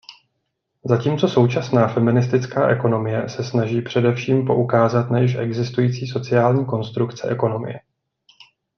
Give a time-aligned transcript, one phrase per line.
[0.85, 7.79] Zatímco současná feministická ekonomie se snaží především poukázat na již existující sociální konstrukce ekonomie.